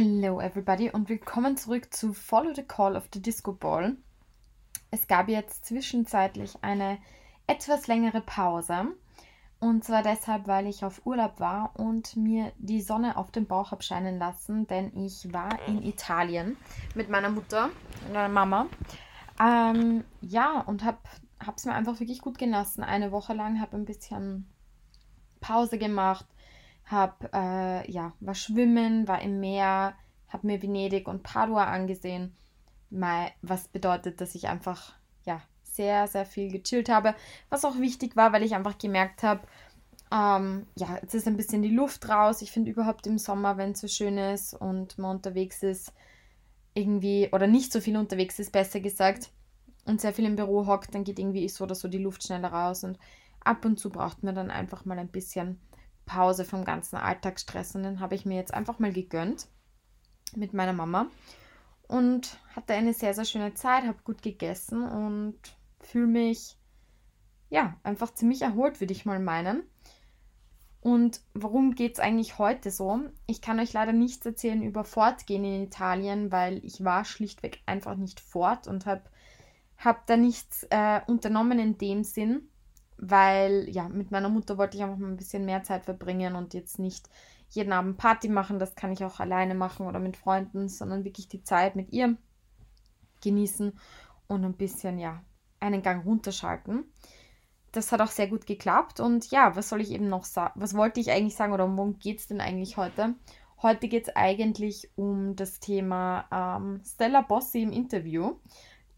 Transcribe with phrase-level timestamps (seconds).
[0.00, 3.96] Hello everybody und willkommen zurück zu Follow the Call of the Disco Ball.
[4.92, 6.98] Es gab jetzt zwischenzeitlich eine
[7.48, 8.94] etwas längere Pause
[9.58, 13.72] und zwar deshalb, weil ich auf Urlaub war und mir die Sonne auf den Bauch
[13.72, 16.56] habe scheinen lassen, denn ich war in Italien
[16.94, 17.70] mit meiner Mutter
[18.06, 18.66] und meiner Mama.
[19.40, 20.98] Ähm, ja, und habe
[21.56, 22.84] es mir einfach wirklich gut gelassen.
[22.84, 24.46] Eine Woche lang habe ein bisschen
[25.40, 26.24] Pause gemacht,
[26.90, 29.94] hab, äh, ja, war schwimmen, war im Meer,
[30.28, 32.34] habe mir Venedig und Padua angesehen,
[32.90, 37.14] mal, was bedeutet, dass ich einfach ja, sehr, sehr viel gechillt habe,
[37.50, 39.42] was auch wichtig war, weil ich einfach gemerkt habe,
[40.10, 42.40] ähm, ja, jetzt ist ein bisschen die Luft raus.
[42.40, 45.92] Ich finde überhaupt im Sommer, wenn es so schön ist und man unterwegs ist,
[46.74, 49.30] irgendwie, oder nicht so viel unterwegs ist, besser gesagt,
[49.84, 52.52] und sehr viel im Büro hockt, dann geht irgendwie so oder so die Luft schneller
[52.52, 52.84] raus.
[52.84, 52.98] Und
[53.40, 55.60] ab und zu braucht man dann einfach mal ein bisschen
[56.08, 59.46] Pause vom ganzen Alltagsstress und den habe ich mir jetzt einfach mal gegönnt
[60.34, 61.06] mit meiner Mama
[61.86, 65.38] und hatte eine sehr, sehr schöne Zeit, habe gut gegessen und
[65.80, 66.56] fühle mich
[67.50, 69.62] ja einfach ziemlich erholt, würde ich mal meinen.
[70.80, 73.00] Und warum geht es eigentlich heute so?
[73.26, 77.96] Ich kann euch leider nichts erzählen über Fortgehen in Italien, weil ich war schlichtweg einfach
[77.96, 79.02] nicht fort und habe
[79.76, 82.48] hab da nichts äh, unternommen in dem Sinn
[82.98, 86.52] weil ja, mit meiner Mutter wollte ich einfach mal ein bisschen mehr Zeit verbringen und
[86.52, 87.08] jetzt nicht
[87.50, 91.28] jeden Abend Party machen, das kann ich auch alleine machen oder mit Freunden, sondern wirklich
[91.28, 92.16] die Zeit mit ihr
[93.22, 93.72] genießen
[94.26, 95.22] und ein bisschen, ja,
[95.60, 96.84] einen Gang runterschalten.
[97.72, 100.60] Das hat auch sehr gut geklappt und ja, was soll ich eben noch sagen?
[100.60, 103.14] Was wollte ich eigentlich sagen oder worum geht es denn eigentlich heute?
[103.60, 108.36] Heute geht es eigentlich um das Thema ähm, Stella Bossi im Interview.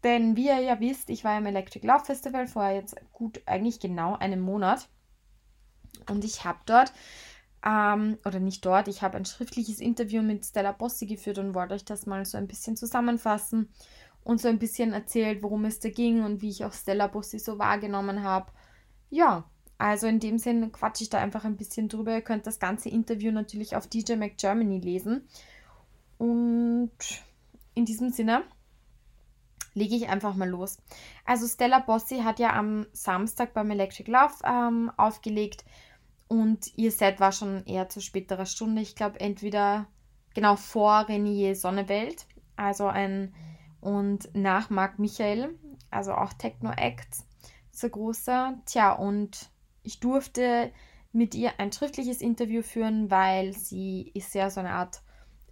[0.03, 3.79] Denn wie ihr ja wisst, ich war im Electric Love Festival vor jetzt gut eigentlich
[3.79, 4.89] genau einem Monat.
[6.09, 6.91] Und ich habe dort,
[7.63, 11.75] ähm, oder nicht dort, ich habe ein schriftliches Interview mit Stella Bossi geführt und wollte
[11.75, 13.69] euch das mal so ein bisschen zusammenfassen
[14.23, 17.37] und so ein bisschen erzählt, worum es da ging und wie ich auch Stella Bossi
[17.37, 18.51] so wahrgenommen habe.
[19.09, 19.45] Ja,
[19.77, 22.13] also in dem Sinn quatsche ich da einfach ein bisschen drüber.
[22.13, 25.27] Ihr könnt das ganze Interview natürlich auf DJ Mac Germany lesen.
[26.17, 26.91] Und
[27.73, 28.43] in diesem Sinne
[29.73, 30.77] lege ich einfach mal los.
[31.25, 35.63] Also Stella Bossi hat ja am Samstag beim Electric Love ähm, aufgelegt
[36.27, 38.81] und ihr Set war schon eher zu späterer Stunde.
[38.81, 39.87] Ich glaube entweder
[40.33, 43.33] genau vor Renier Sonnewelt, also ein
[43.81, 45.57] und nach Marc Michael,
[45.89, 47.25] also auch Techno Acts,
[47.71, 48.59] so großer.
[48.65, 49.49] Tja, und
[49.83, 50.71] ich durfte
[51.11, 55.01] mit ihr ein schriftliches Interview führen, weil sie ist ja so eine Art,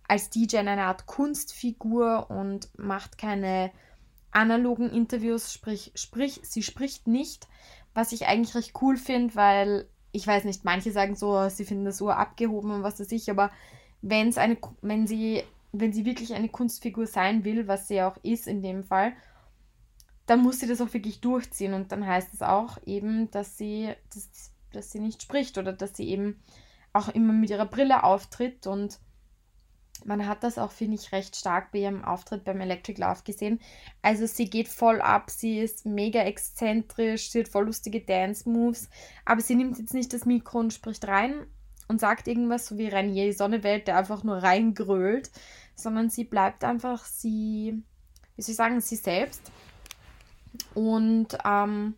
[0.07, 3.72] als DJ eine Art Kunstfigur und macht keine
[4.31, 7.47] analogen Interviews, sprich, sprich, sie spricht nicht,
[7.94, 11.85] was ich eigentlich recht cool finde, weil ich weiß nicht, manche sagen so, sie finden
[11.85, 13.51] das so abgehoben und was weiß ich, aber
[14.01, 18.47] wenn eine, wenn sie, wenn sie wirklich eine Kunstfigur sein will, was sie auch ist
[18.47, 19.13] in dem Fall,
[20.25, 23.94] dann muss sie das auch wirklich durchziehen und dann heißt es auch eben, dass sie,
[24.13, 26.41] dass, dass sie nicht spricht oder dass sie eben
[26.94, 29.00] auch immer mit ihrer Brille auftritt und
[30.06, 33.60] man hat das auch, finde ich, recht stark bei ihrem Auftritt beim Electric Love gesehen.
[34.02, 38.90] Also sie geht voll ab, sie ist mega exzentrisch, sie hat voll lustige Dance-Moves,
[39.26, 41.46] aber sie nimmt jetzt nicht das Mikro und spricht rein
[41.88, 45.32] und sagt irgendwas, so wie Renier Sonnewelt, der einfach nur reingrölt,
[45.76, 47.84] sondern sie bleibt einfach sie,
[48.36, 49.52] wie soll ich sagen, sie selbst.
[50.74, 51.96] Und ähm,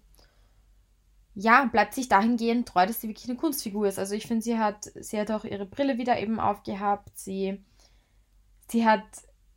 [1.34, 4.00] ja, bleibt sich dahingehend treu, dass sie wirklich eine Kunstfigur ist.
[4.00, 7.64] Also ich finde, sie hat, sie hat auch ihre Brille wieder eben aufgehabt, sie
[8.72, 9.04] sie hat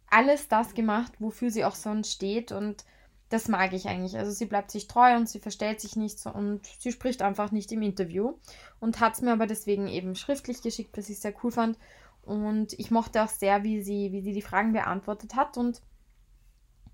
[0.08, 2.84] alles das gemacht, wofür sie auch sonst steht und
[3.31, 4.16] das mag ich eigentlich.
[4.16, 7.50] Also sie bleibt sich treu und sie verstellt sich nicht so und sie spricht einfach
[7.50, 8.34] nicht im Interview
[8.81, 11.78] und hat es mir aber deswegen eben schriftlich geschickt, was ich sehr cool fand.
[12.22, 15.58] Und ich mochte auch sehr, wie sie, wie sie die Fragen beantwortet hat.
[15.58, 15.82] Und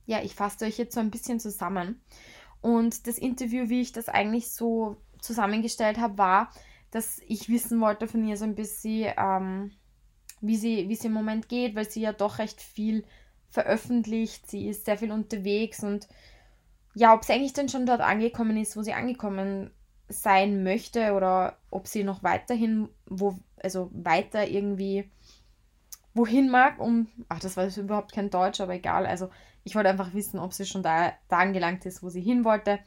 [0.07, 2.01] ja, ich fasse euch jetzt so ein bisschen zusammen.
[2.61, 6.51] Und das Interview, wie ich das eigentlich so zusammengestellt habe, war,
[6.91, 9.73] dass ich wissen wollte von ihr so ein bisschen, ähm,
[10.41, 13.05] wie sie, wie sie im Moment geht, weil sie ja doch recht viel
[13.51, 14.51] veröffentlicht.
[14.51, 16.09] Sie ist sehr viel unterwegs und
[16.95, 19.71] ja, ob sie eigentlich dann schon dort angekommen ist, wo sie angekommen
[20.09, 25.09] sein möchte oder ob sie noch weiterhin, wo, also weiter irgendwie
[26.15, 29.31] wohin mag, um, ach, das war überhaupt kein Deutsch, aber egal, also
[29.63, 32.81] ich wollte einfach wissen, ob sie schon da, da angelangt ist, wo sie hin wollte.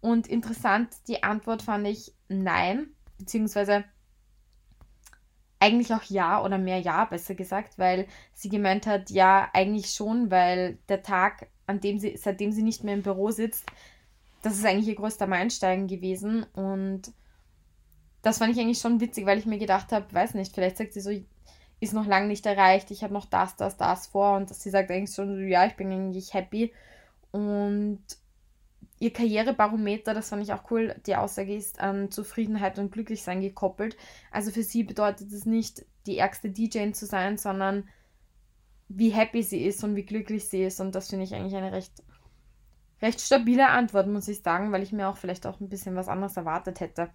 [0.00, 3.84] Und interessant, die Antwort fand ich nein, beziehungsweise
[5.60, 10.30] eigentlich auch ja oder mehr ja, besser gesagt, weil sie gemeint hat, ja, eigentlich schon,
[10.30, 13.66] weil der Tag, an dem sie, seitdem sie nicht mehr im Büro sitzt,
[14.42, 16.44] das ist eigentlich ihr größter Meilenstein gewesen.
[16.54, 17.12] Und
[18.22, 20.94] das fand ich eigentlich schon witzig, weil ich mir gedacht habe, weiß nicht, vielleicht sagt
[20.94, 21.10] sie so,
[21.80, 24.90] ist noch lange nicht erreicht, ich habe noch das, das, das vor und sie sagt
[24.90, 26.72] eigentlich schon, ja, ich bin eigentlich happy.
[27.32, 28.02] Und
[29.00, 33.96] ihr Karrierebarometer, das fand ich auch cool, die Aussage ist an Zufriedenheit und Glücklichsein gekoppelt.
[34.30, 37.88] Also für sie bedeutet es nicht, die ärgste DJ zu sein, sondern
[38.88, 40.80] wie happy sie ist und wie glücklich sie ist.
[40.80, 42.02] Und das finde ich eigentlich eine recht,
[43.00, 46.08] recht stabile Antwort, muss ich sagen, weil ich mir auch vielleicht auch ein bisschen was
[46.08, 47.10] anderes erwartet hätte.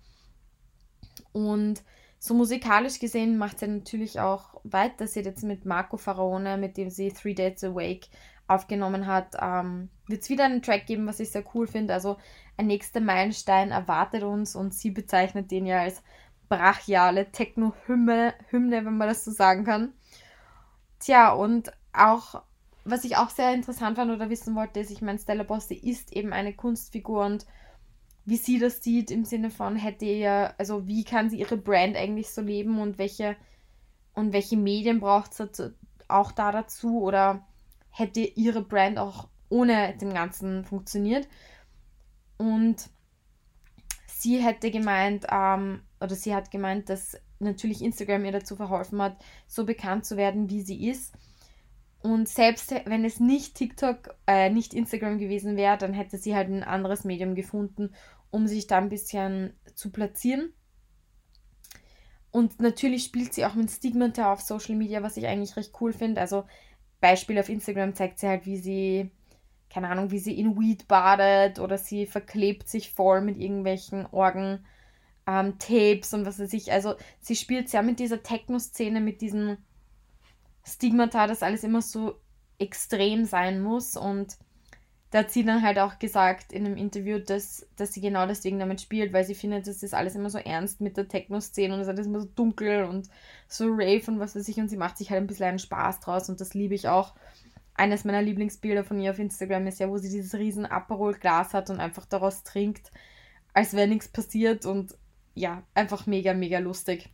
[1.33, 1.83] Und
[2.17, 5.05] so musikalisch gesehen macht sie natürlich auch weiter.
[5.05, 8.07] Sie hat jetzt mit Marco Faraone, mit dem sie Three Days Awake
[8.47, 11.93] aufgenommen hat, ähm, wird es wieder einen Track geben, was ich sehr cool finde.
[11.93, 12.17] Also
[12.57, 16.01] ein nächster Meilenstein erwartet uns und sie bezeichnet den ja als
[16.47, 19.93] brachiale Techno-Hymne, Hymne, wenn man das so sagen kann.
[20.99, 22.43] Tja, und auch,
[22.83, 26.13] was ich auch sehr interessant fand oder wissen wollte, ist, ich meine, Stella Bosse ist
[26.13, 27.45] eben eine Kunstfigur und
[28.25, 31.95] wie sie das sieht im Sinne von, hätte ihr, also wie kann sie ihre Brand
[31.95, 33.35] eigentlich so leben und welche
[34.15, 35.75] und welche Medien braucht sie
[36.07, 37.45] auch da dazu oder
[37.95, 41.27] hätte ihre Brand auch ohne dem Ganzen funktioniert.
[42.37, 42.89] Und
[44.07, 49.17] sie hätte gemeint, ähm, oder sie hat gemeint, dass natürlich Instagram ihr dazu verholfen hat,
[49.47, 51.13] so bekannt zu werden, wie sie ist.
[52.01, 56.49] Und selbst wenn es nicht TikTok, äh, nicht Instagram gewesen wäre, dann hätte sie halt
[56.49, 57.95] ein anderes Medium gefunden,
[58.29, 60.53] um sich da ein bisschen zu platzieren.
[62.29, 65.93] Und natürlich spielt sie auch mit Stigmata auf Social Media, was ich eigentlich recht cool
[65.93, 66.19] finde.
[66.19, 66.43] Also
[67.05, 69.11] Beispiel auf Instagram zeigt sie halt, wie sie,
[69.69, 74.65] keine Ahnung, wie sie in Weed badet oder sie verklebt sich voll mit irgendwelchen Orgen.
[75.27, 76.71] Ähm, Tapes und was weiß ich.
[76.71, 79.57] Also sie spielt sehr mit dieser Techno-Szene, mit diesem
[80.63, 82.15] Stigmata, dass alles immer so
[82.57, 83.95] extrem sein muss.
[83.95, 84.37] Und
[85.11, 88.59] da hat sie dann halt auch gesagt in einem Interview, dass, dass sie genau deswegen
[88.59, 91.79] damit spielt, weil sie findet, das ist alles immer so ernst mit der Techno-Szene und
[91.79, 93.07] es ist alles immer so dunkel und
[93.47, 95.99] so Rave und was weiß ich und sie macht sich halt ein bisschen einen Spaß
[96.01, 97.15] draus und das liebe ich auch.
[97.75, 101.69] Eines meiner Lieblingsbilder von ihr auf Instagram ist ja, wo sie dieses riesen Aperol-Glas hat
[101.69, 102.91] und einfach daraus trinkt,
[103.53, 104.97] als wäre nichts passiert und
[105.33, 107.09] ja, einfach mega, mega lustig.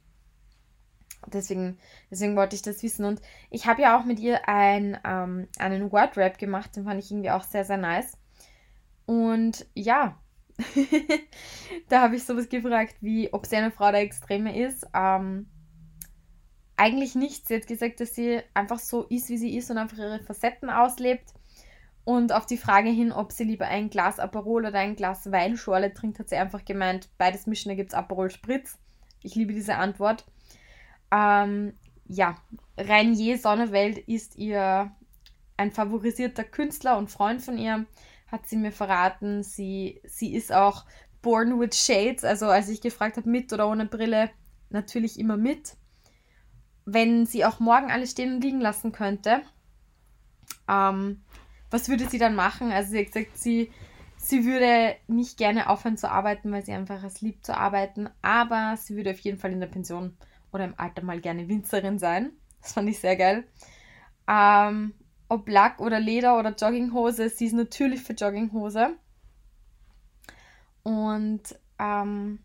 [1.27, 1.77] Deswegen,
[2.09, 3.05] deswegen wollte ich das wissen.
[3.05, 7.11] Und ich habe ja auch mit ihr ein, ähm, einen Word-Rap gemacht, den fand ich
[7.11, 8.17] irgendwie auch sehr, sehr nice.
[9.05, 10.17] Und ja,
[11.89, 14.85] da habe ich sowas gefragt, wie ob sie eine Frau der Extreme ist.
[14.93, 15.47] Ähm,
[16.77, 17.47] eigentlich nicht.
[17.47, 20.69] Sie hat gesagt, dass sie einfach so ist, wie sie ist und einfach ihre Facetten
[20.69, 21.33] auslebt.
[22.03, 25.93] Und auf die Frage hin, ob sie lieber ein Glas Aperol oder ein Glas Weinschorle
[25.93, 28.79] trinkt, hat sie einfach gemeint, beides mischen, da gibt es Aperol Spritz.
[29.21, 30.25] Ich liebe diese Antwort.
[31.11, 31.73] Ähm,
[32.05, 32.37] ja,
[32.77, 34.91] Rainier Sonnewelt ist ihr
[35.57, 37.85] ein favorisierter Künstler und Freund von ihr,
[38.27, 39.43] hat sie mir verraten.
[39.43, 40.85] Sie, sie ist auch
[41.21, 44.31] born with shades, also als ich gefragt habe, mit oder ohne Brille,
[44.69, 45.75] natürlich immer mit.
[46.85, 49.41] Wenn sie auch morgen alles stehen und liegen lassen könnte,
[50.67, 51.23] ähm,
[51.69, 52.71] was würde sie dann machen?
[52.71, 53.71] Also sie hat gesagt, sie,
[54.17, 58.75] sie würde nicht gerne aufhören zu arbeiten, weil sie einfach es liebt zu arbeiten, aber
[58.77, 60.17] sie würde auf jeden Fall in der Pension
[60.51, 62.31] oder im Alter mal gerne Winzerin sein.
[62.61, 63.45] Das fand ich sehr geil.
[64.27, 64.93] Ähm,
[65.29, 68.97] ob Lack oder Leder oder Jogginghose, sie ist natürlich für Jogginghose.
[70.83, 71.41] Und
[71.79, 72.39] ähm,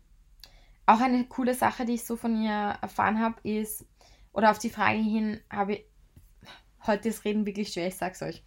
[0.85, 3.85] auch eine coole Sache, die ich so von ihr erfahren habe, ist,
[4.31, 5.85] oder auf die Frage hin habe ich,
[6.85, 8.43] heute ist Reden wirklich schwer, ich sag's euch.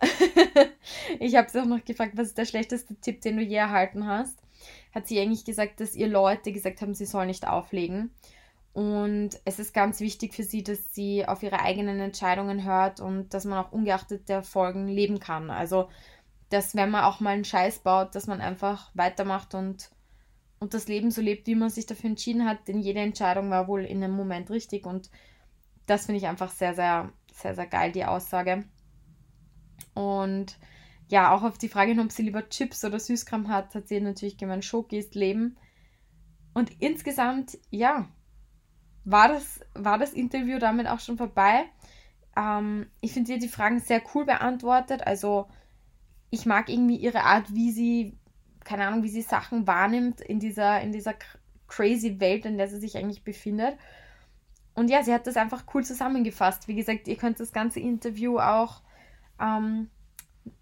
[1.18, 4.06] ich habe sie auch noch gefragt, was ist der schlechteste Tipp, den du je erhalten
[4.06, 4.38] hast?
[4.94, 8.10] Hat sie eigentlich gesagt, dass ihr Leute gesagt haben, sie soll nicht auflegen.
[8.72, 13.34] Und es ist ganz wichtig für sie, dass sie auf ihre eigenen Entscheidungen hört und
[13.34, 15.50] dass man auch ungeachtet der Folgen leben kann.
[15.50, 15.88] Also,
[16.50, 19.90] dass wenn man auch mal einen Scheiß baut, dass man einfach weitermacht und,
[20.60, 22.68] und das Leben so lebt, wie man sich dafür entschieden hat.
[22.68, 24.86] Denn jede Entscheidung war wohl in einem Moment richtig.
[24.86, 25.10] Und
[25.86, 28.64] das finde ich einfach sehr, sehr, sehr, sehr geil, die Aussage.
[29.94, 30.58] Und
[31.08, 34.38] ja, auch auf die Frage, ob sie lieber Chips oder Süßkram hat, hat sie natürlich
[34.38, 35.56] gemeint, Schoki ist Leben.
[36.54, 38.08] Und insgesamt, ja,
[39.04, 41.64] war das, war das Interview damit auch schon vorbei.
[42.36, 45.06] Ähm, ich finde, sie hat die Fragen sehr cool beantwortet.
[45.06, 45.48] Also
[46.30, 48.18] ich mag irgendwie ihre Art, wie sie,
[48.64, 51.14] keine Ahnung, wie sie Sachen wahrnimmt in dieser, in dieser
[51.66, 53.76] crazy Welt, in der sie sich eigentlich befindet.
[54.74, 56.68] Und ja, sie hat das einfach cool zusammengefasst.
[56.68, 58.82] Wie gesagt, ihr könnt das ganze Interview auch
[59.40, 59.90] ähm,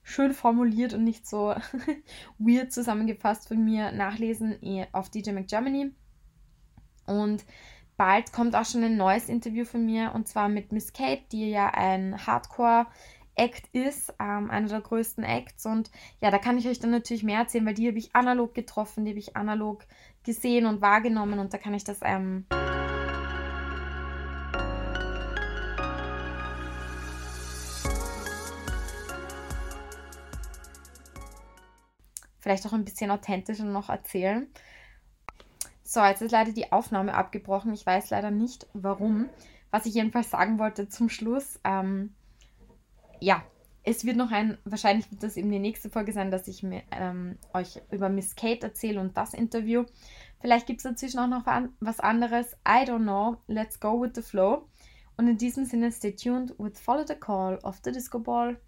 [0.02, 1.54] schön formuliert und nicht so
[2.38, 5.92] weird zusammengefasst von mir nachlesen eh, auf DJ McGermany.
[7.06, 7.44] Und
[7.98, 11.50] bald kommt auch schon ein neues Interview von mir und zwar mit Miss Kate, die
[11.50, 12.86] ja ein Hardcore
[13.34, 15.66] Act ist, ähm, einer der größten Acts.
[15.66, 15.90] Und
[16.20, 19.04] ja, da kann ich euch dann natürlich mehr erzählen, weil die habe ich analog getroffen,
[19.04, 19.84] die habe ich analog
[20.24, 22.00] gesehen und wahrgenommen und da kann ich das.
[22.02, 22.46] Ähm
[32.38, 34.48] vielleicht auch ein bisschen authentischer noch erzählen.
[35.90, 37.72] So, jetzt ist leider die Aufnahme abgebrochen.
[37.72, 39.30] Ich weiß leider nicht warum.
[39.70, 42.12] Was ich jedenfalls sagen wollte zum Schluss, ähm,
[43.20, 43.42] ja,
[43.84, 46.82] es wird noch ein, wahrscheinlich wird das eben die nächste Folge sein, dass ich mir,
[46.90, 49.86] ähm, euch über Miss Kate erzähle und das Interview.
[50.42, 51.46] Vielleicht gibt es dazwischen auch noch
[51.80, 52.52] was anderes.
[52.68, 53.38] I don't know.
[53.46, 54.68] Let's go with the flow.
[55.16, 58.60] Und in diesem Sinne, stay tuned with Follow the Call of the Disco Ball.